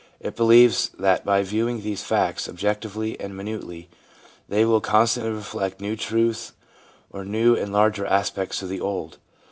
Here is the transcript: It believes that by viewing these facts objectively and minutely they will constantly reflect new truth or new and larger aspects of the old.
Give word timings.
It 0.19 0.35
believes 0.35 0.89
that 0.97 1.23
by 1.23 1.43
viewing 1.43 1.83
these 1.83 2.01
facts 2.03 2.49
objectively 2.49 3.19
and 3.19 3.37
minutely 3.37 3.87
they 4.49 4.65
will 4.65 4.81
constantly 4.81 5.31
reflect 5.31 5.79
new 5.79 5.95
truth 5.95 6.53
or 7.11 7.23
new 7.23 7.55
and 7.55 7.71
larger 7.71 8.07
aspects 8.07 8.63
of 8.63 8.69
the 8.69 8.81
old. 8.81 9.19